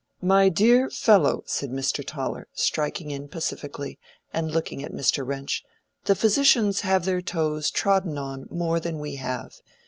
"My 0.23 0.49
dear 0.49 0.89
fellow," 0.89 1.43
said 1.45 1.69
Mr. 1.69 2.03
Toller, 2.03 2.47
striking 2.53 3.11
in 3.11 3.27
pacifically, 3.27 3.99
and 4.33 4.49
looking 4.49 4.83
at 4.83 4.91
Mr. 4.91 5.23
Wrench, 5.23 5.63
"the 6.05 6.15
physicians 6.15 6.81
have 6.81 7.05
their 7.05 7.21
toes 7.21 7.69
trodden 7.69 8.17
on 8.17 8.47
more 8.49 8.79
than 8.79 8.97
we 8.97 9.17
have. 9.17 9.61